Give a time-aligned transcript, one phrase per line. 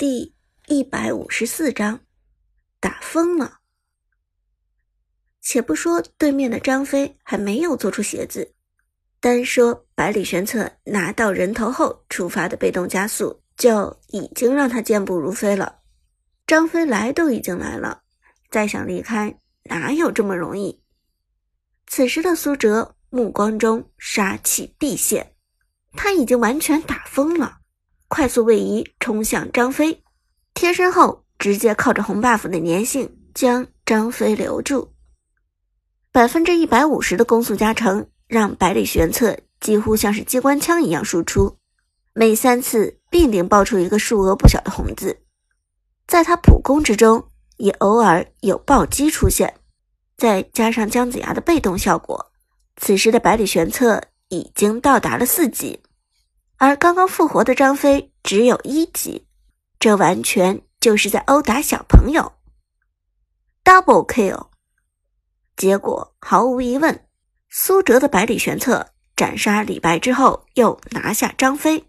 [0.00, 0.34] 第
[0.66, 2.00] 一百五十四章，
[2.80, 3.58] 打疯了。
[5.42, 8.54] 且不说对面的张飞还没有做出鞋子，
[9.20, 15.80] 单说百里玄策拿到人头后触发的被动加速，就已经让他健步如飞了。
[16.46, 18.00] 张飞来都已经来了，
[18.50, 20.82] 再想离开哪有这么容易？
[21.88, 25.34] 此时的苏哲目光中杀气毕现，
[25.92, 27.59] 他已经完全打疯了。
[28.10, 30.02] 快速位移，冲向张飞，
[30.52, 34.92] 贴身后直接靠着红 buff 的粘性将张飞留住。
[36.10, 41.56] 百分之一百五十的攻速加成，让百里玄策几乎像是机关枪一样输出，
[42.12, 45.16] 每三次必定爆出一个数额不小的红字。
[46.08, 47.24] 在他普攻之中，
[47.58, 49.54] 也偶尔有暴击出现，
[50.16, 52.32] 再加上姜子牙的被动效果，
[52.76, 55.78] 此时的百里玄策已经到达了四级。
[56.56, 59.26] 而刚刚复活的张飞只有一级，
[59.78, 62.32] 这完全就是在殴打小朋友。
[63.64, 64.48] Double kill，
[65.56, 67.06] 结果毫无疑问，
[67.48, 71.86] 苏哲的百里玄策斩杀李白之后，又拿下张飞。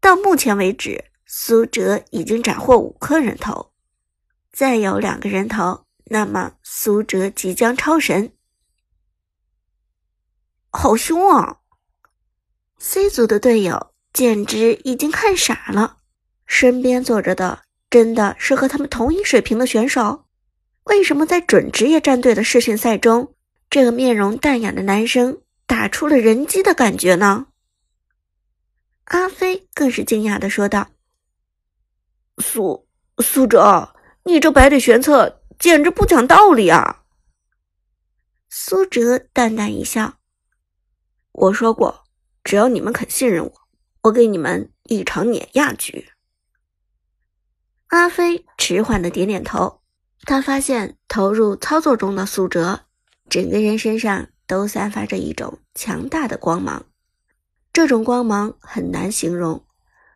[0.00, 3.72] 到目前为止，苏哲已经斩获五颗人头，
[4.52, 8.32] 再有两个人头，那么苏哲即将超神。
[10.70, 11.60] 好凶啊
[12.78, 15.98] ！C 组的队友简直已经看傻了，
[16.46, 20.24] 身边坐着的真的是和他们同一水平的选手？
[20.84, 23.34] 为什么在准职业战队的试训赛中，
[23.68, 27.48] 这个面容淡雅的男生打出了人机的感觉呢？
[29.04, 30.88] 阿飞更是惊讶的说道
[32.42, 33.94] ：“苏苏哲，
[34.24, 37.02] 你这百里玄策简直不讲道理啊！”
[38.48, 40.14] 苏哲淡淡一笑
[41.32, 42.04] ：“我说过。”
[42.42, 43.65] 只要你们肯信任我，
[44.06, 46.10] 我给你们一场碾压局。
[47.88, 49.80] 阿飞迟缓的点点头，
[50.22, 52.86] 他发现投入操作中的苏哲，
[53.28, 56.86] 整个人身上都散发着一种强大的光芒，
[57.72, 59.64] 这种光芒很难形容，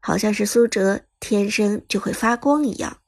[0.00, 2.98] 好像是苏哲天生就会发光一样。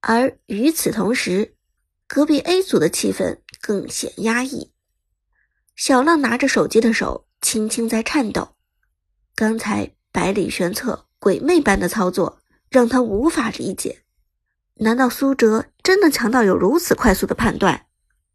[0.00, 1.54] 而与此同时，
[2.08, 4.72] 隔壁 A 组的气氛更显压抑，
[5.76, 7.24] 小浪拿着手机的手。
[7.42, 8.55] 轻轻在颤抖。
[9.36, 12.38] 刚才百里玄策鬼魅般的操作
[12.70, 14.02] 让他无法理解。
[14.76, 17.84] 难道苏哲真的强到有如此快速的判断，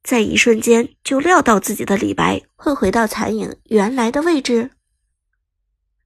[0.04, 4.70] 在一瞬间就料到自己的李白会回到残影原来的位置？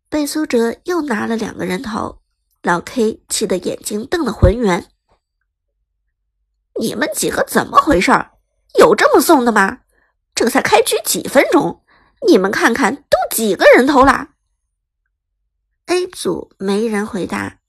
[0.08, 2.22] 被苏哲又拿了两个人头，
[2.64, 4.90] 老 K 气得眼睛瞪得浑圆。
[6.80, 8.12] 你们几个怎么回事？
[8.80, 9.80] 有这么送的吗？
[10.34, 11.84] 这才开局几分钟。
[12.26, 14.35] 你们看看，都几个人头啦
[15.88, 17.60] ？A 组没人回答，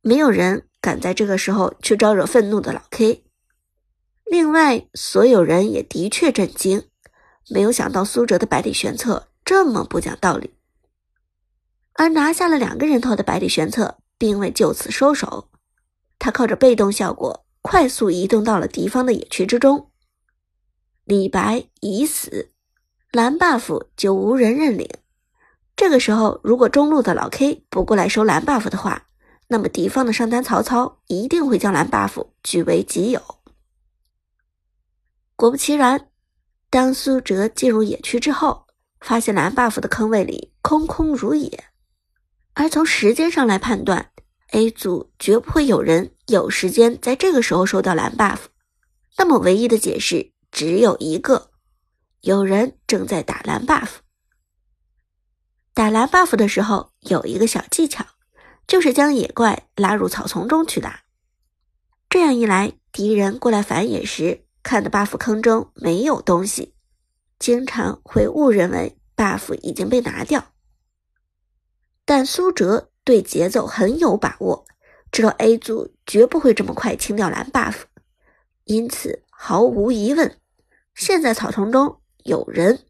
[0.00, 3.24] 没有人敢在这个时候去招惹愤怒的老 K。
[4.24, 6.88] 另外，所有人也的确震惊，
[7.48, 10.54] 没有想到苏哲的百里玄策这么不讲道理。
[11.92, 15.50] 而拿下了两个人头的百里玄策，并未就此收手，
[16.18, 19.90] 他靠着被动效果，快速移动到了敌方的野区之中。
[21.04, 22.50] 李白已死。
[23.12, 24.88] 蓝 buff 就无人认领。
[25.76, 29.08] 这个时候，如果中路的老 K 不过来收蓝 buff 的话，
[29.48, 33.20] 那么敌方的上单曹操一定会将蓝 buff 据为己有。
[35.36, 36.08] 果不其然，
[36.70, 38.66] 当苏哲进入野区之后，
[39.00, 41.64] 发现蓝 buff 的坑位里空空如也。
[42.54, 44.12] 而从时间上来判断
[44.52, 48.38] ，A 组绝不会有人有时间在这个时候收到蓝 buff。
[49.18, 51.50] 那么，唯一的解释只有一个。
[52.20, 53.88] 有人正在打蓝 buff，
[55.74, 58.06] 打蓝 buff 的时候有一个小技巧，
[58.64, 61.02] 就是将野怪拉入草丛中去打。
[62.08, 66.76] 这样一来，敌人过来反野时，看的 buff 坑中没有东西，
[67.40, 70.52] 经常会误认为 buff 已经被拿掉。
[72.04, 74.64] 但苏哲对节奏很有把握，
[75.10, 77.74] 知道 A 组绝不会这么快清掉蓝 buff，
[78.62, 80.38] 因此毫无疑问，
[80.94, 82.00] 现在草丛中。
[82.22, 82.86] 有人，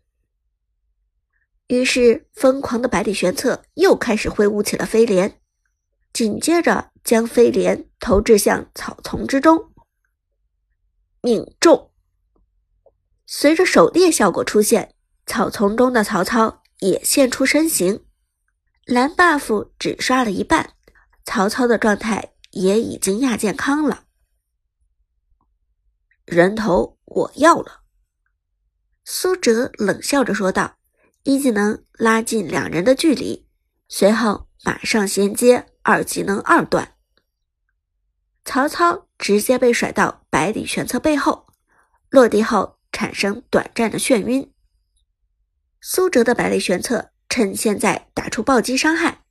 [1.69, 5.41] 于是疯狂的百里玄策又开始挥舞起了飞镰，
[6.13, 9.73] 紧接着将飞镰投掷向草丛之中，
[11.23, 11.91] 命中。
[13.27, 14.95] 随着狩猎效果出现，
[15.27, 18.05] 草丛中的曹操也现出身形，
[18.85, 20.75] 蓝 buff 只刷了一半，
[21.25, 24.05] 曹操的状态也已经亚健康了。
[26.27, 27.81] 人头我要了。
[29.05, 30.77] 苏哲冷笑着说道
[31.25, 33.49] ：“一技能拉近两人的距离，
[33.89, 36.97] 随后马上衔接二技能二段。
[38.45, 41.47] 曹操直接被甩到百里玄策背后，
[42.11, 44.53] 落地后产生短暂的眩晕。
[45.81, 49.25] 苏哲的百里玄策趁现在打出暴击伤害，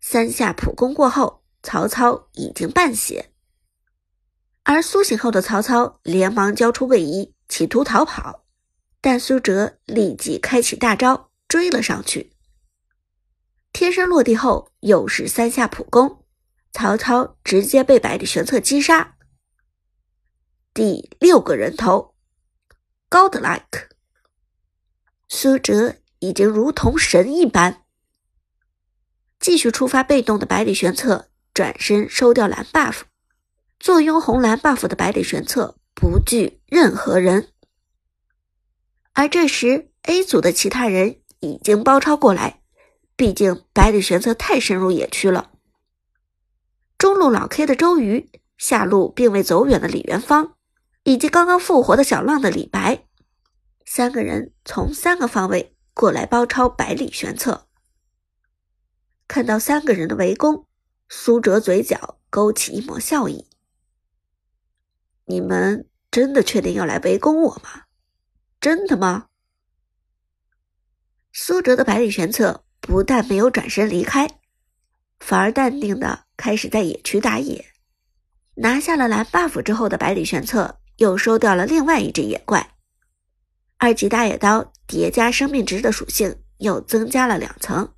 [0.00, 3.32] 三下普攻过后，曹操已经半血。
[4.62, 8.44] 而苏醒后的曹操连忙交出位移，企图逃跑，
[9.00, 12.32] 但苏哲立即开启大招追了上去。
[13.72, 16.24] 贴身落地后，又是三下普攻，
[16.72, 19.16] 曹操直接被百里玄策击杀。
[20.72, 22.14] 第六个人头
[23.10, 23.88] ，Godlike，
[25.28, 27.82] 苏哲已经如同神一般。
[29.40, 33.00] 继续触发被动的百里玄策转身收掉蓝 buff，
[33.80, 37.48] 坐拥红蓝 buff 的百里玄策不惧任何人。
[39.14, 42.62] 而这时 A 组的其他人已经包抄过来。
[43.16, 45.50] 毕竟百里玄策太深入野区了。
[46.96, 50.56] 中路老 K 的周瑜，下路并未走远的李元芳，
[51.04, 53.06] 以及刚刚复活的小浪的李白，
[53.84, 57.66] 三个人从三个方位过来包抄百里玄策。
[59.28, 60.66] 看到三个人的围攻，
[61.08, 63.46] 苏哲嘴角勾起一抹笑意
[65.26, 67.84] ：“你们真的确定要来围攻我吗？
[68.60, 69.26] 真的吗？”
[71.32, 72.64] 苏哲的百里玄策。
[72.82, 74.26] 不但没有转身离开，
[75.20, 77.66] 反而淡定的开始在野区打野。
[78.54, 82.74] 拿下了蓝 buff 之后的百里玄策，又收掉了另外一只野怪。
[83.76, 87.92] 二级大野刀叠加生命值的属性又增加了两层。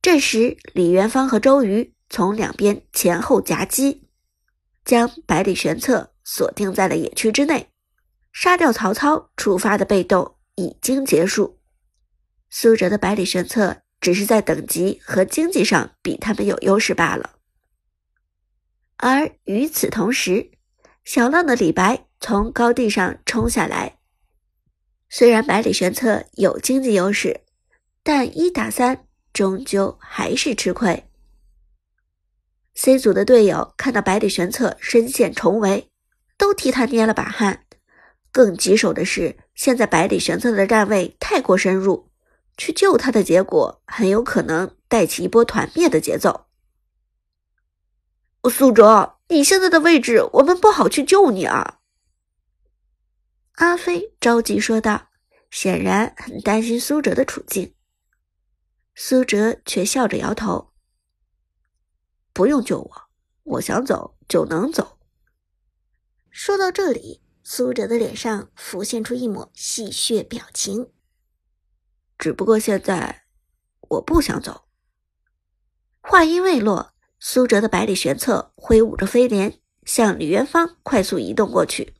[0.00, 4.08] 这时，李元芳和周瑜从两边前后夹击，
[4.84, 7.70] 将百里玄策锁定在了野区之内。
[8.32, 11.55] 杀掉曹操触发的被动已经结束。
[12.50, 17.36] 苏哲的百里玄策只是在等级和经济上比他们有优势罢了。
[18.98, 20.50] 而与此同时，
[21.04, 23.98] 小浪的李白从高地上冲下来。
[25.08, 27.42] 虽然百里玄策有经济优势，
[28.02, 31.04] 但一打三终究还是吃亏。
[32.74, 35.90] C 组的队友看到百里玄策身陷重围，
[36.36, 37.64] 都替他捏了把汗。
[38.32, 42.10] 更棘手的是，现在百里玄策的站位太过深入。
[42.56, 46.46] 去救他的结果，很有可能带起一波团灭的节奏。
[48.50, 51.80] 苏哲，你现在的位置，我们不好去救你啊！
[53.54, 55.08] 阿飞着急说道，
[55.50, 57.74] 显然很担心苏哲的处境。
[58.94, 60.72] 苏哲却笑着摇头
[62.32, 63.02] ：“不用救我，
[63.42, 64.98] 我想走就能走。”
[66.30, 70.92] 说到这里，苏哲的脸上浮现出一抹戏谑表情。
[72.18, 73.22] 只不过现在
[73.88, 74.62] 我不想走。
[76.00, 81.94] 话音未落，苏哲的百里玄策挥舞着飞镰，向李元芳快速移动过去。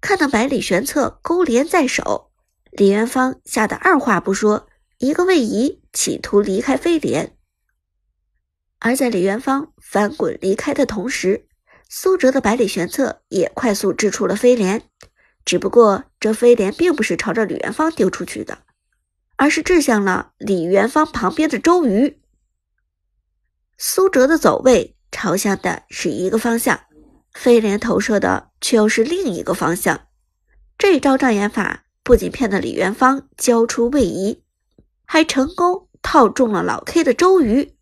[0.00, 2.30] 看到百里玄策勾镰在手，
[2.70, 4.68] 李元芳吓得二话不说，
[4.98, 7.36] 一个位移，企图离开飞镰。
[8.80, 11.48] 而在李元芳翻滚离开的同时，
[11.88, 14.88] 苏哲的百里玄策也快速掷出了飞镰，
[15.44, 18.58] 只不过这飞镰并不是朝着李元芳丢出去的。
[19.38, 22.20] 而是掷向了李元芳旁边的周瑜。
[23.78, 26.80] 苏哲的走位朝向的是一个方向，
[27.32, 30.08] 飞镰投射的却又是另一个方向。
[30.76, 34.42] 这招障眼法不仅骗得李元芳交出位移，
[35.04, 37.76] 还成功套中了老 K 的周瑜。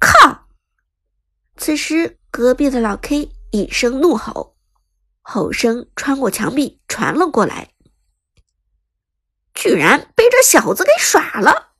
[0.00, 0.48] 靠！
[1.56, 4.56] 此时隔壁的老 K 一声怒吼，
[5.20, 7.73] 吼声穿过墙壁传了过来。
[9.64, 11.70] 居然被这小子给耍了！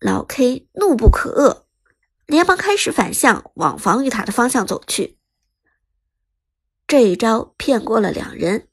[0.00, 1.64] 老 K 怒不可遏，
[2.24, 5.18] 连忙开始反向往防御塔的方向走去。
[6.86, 8.68] 这一招骗过了两人，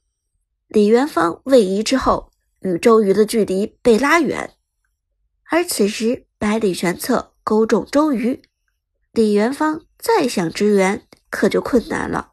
[0.66, 4.54] 李元芳位移之后，与周瑜的距离被拉远。
[5.50, 8.40] 而此时百里玄策勾中周瑜，
[9.12, 12.32] 李元芳再想支援可就困难了。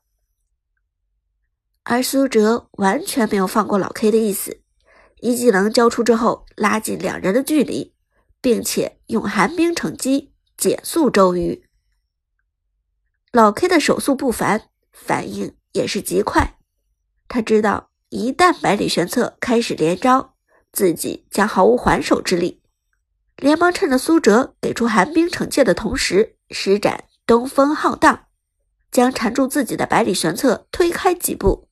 [1.83, 4.60] 而苏哲完全没有放过老 K 的意思。
[5.21, 7.93] 一技能交出之后，拉近两人的距离，
[8.41, 11.63] 并且用寒冰惩击减速周瑜。
[13.31, 16.57] 老 K 的手速不凡，反应也是极快。
[17.27, 20.33] 他知道一旦百里玄策开始连招，
[20.73, 22.63] 自己将毫无还手之力，
[23.37, 28.25] 连忙趁着苏哲给出寒冰惩戒的同时，施展东风浩荡，
[28.91, 31.69] 将缠住自己的百里玄策推开几步。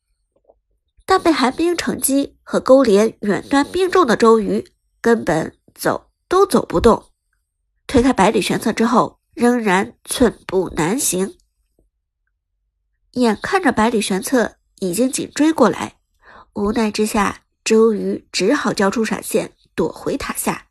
[1.10, 7.04] 但被寒冰惩击和勾连远端冰中的周瑜根本走都走不动，
[7.88, 11.36] 推开百里玄策之后，仍然寸步难行。
[13.13, 15.96] 眼看着百里玄策已经紧追过来，
[16.54, 20.68] 无奈之下，周瑜只好交出闪现，躲回塔下。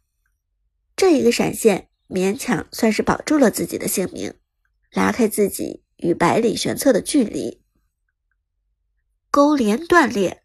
[0.94, 4.32] 这一个闪现勉强算是保住了自己的性命，
[4.92, 7.60] 拉开自己与百里玄策的距离。
[9.38, 10.42] 钩镰断裂，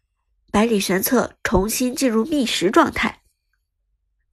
[0.52, 3.22] 百里玄策重新进入觅食状态。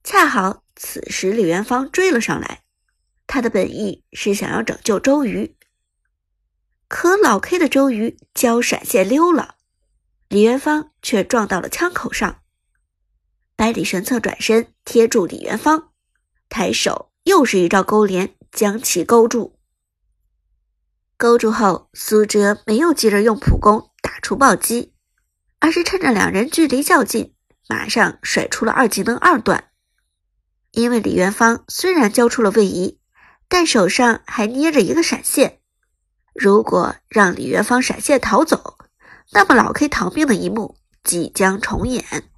[0.04, 2.62] 恰好此时李元芳追了上来，
[3.26, 5.56] 他的本意是想要拯救周瑜。
[6.86, 9.56] 可老 K 的周瑜交闪现溜了，
[10.28, 12.42] 李元芳却撞到了枪口上。
[13.56, 15.90] 百里玄策转身贴住李元芳，
[16.48, 19.58] 抬手又是一招钩镰，将其勾住。
[21.16, 23.90] 勾住后，苏哲没有急着用普攻
[24.22, 24.94] 除暴击，
[25.58, 27.34] 而是趁着两人距离较近，
[27.68, 29.70] 马上甩出了二技能二段。
[30.70, 32.98] 因为李元芳虽然交出了位移，
[33.48, 35.60] 但手上还捏着一个闪现。
[36.32, 38.78] 如果让李元芳闪现逃走，
[39.32, 42.30] 那么老 K 逃命的一幕即将重演。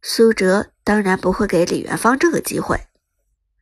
[0.00, 2.86] 苏哲当然不会给李元芳这个机会，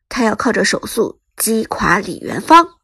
[0.07, 2.77] 他要靠着手速击垮李元芳。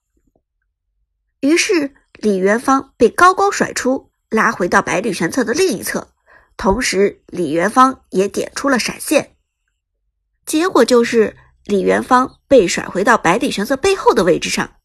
[1.40, 6.14] 于是李元芳被高高甩出，拉回到百里玄策的另一侧，
[6.58, 9.38] 同时李元芳也点出了闪现。
[10.46, 14.76] 结果就是李元芳被甩回到百里玄策背后的位置上。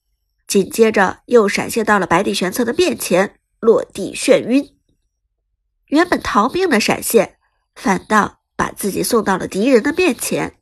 [0.47, 4.77] 紧接着又闪现到了百里玄策的面前，落地眩晕。
[5.87, 7.39] 原本逃命的闪现，
[7.75, 10.61] 反倒把自己送到了敌人的面前。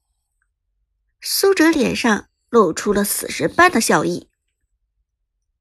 [1.21, 4.31] 苏哲脸上露出了死神般的笑意。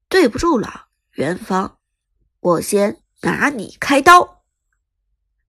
[0.08, 1.76] 对不住了，元芳，
[2.40, 4.41] 我先拿你开刀。